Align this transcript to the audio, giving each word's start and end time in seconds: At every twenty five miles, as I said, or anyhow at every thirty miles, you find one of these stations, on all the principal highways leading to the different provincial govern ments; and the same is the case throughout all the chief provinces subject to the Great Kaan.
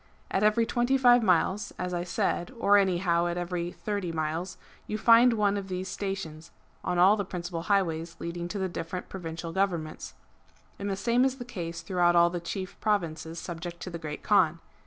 At 0.31 0.41
every 0.41 0.65
twenty 0.65 0.97
five 0.97 1.21
miles, 1.21 1.73
as 1.77 1.93
I 1.93 2.03
said, 2.03 2.49
or 2.57 2.75
anyhow 2.75 3.27
at 3.27 3.37
every 3.37 3.71
thirty 3.71 4.11
miles, 4.11 4.57
you 4.87 4.97
find 4.97 5.33
one 5.33 5.57
of 5.57 5.67
these 5.67 5.87
stations, 5.89 6.49
on 6.83 6.97
all 6.97 7.15
the 7.15 7.23
principal 7.23 7.61
highways 7.69 8.15
leading 8.17 8.47
to 8.47 8.57
the 8.57 8.67
different 8.67 9.09
provincial 9.09 9.51
govern 9.53 9.83
ments; 9.83 10.15
and 10.79 10.89
the 10.89 10.95
same 10.95 11.23
is 11.23 11.37
the 11.37 11.45
case 11.45 11.81
throughout 11.83 12.15
all 12.15 12.31
the 12.31 12.39
chief 12.39 12.79
provinces 12.79 13.37
subject 13.37 13.79
to 13.81 13.91
the 13.91 13.99
Great 13.99 14.23
Kaan. 14.23 14.57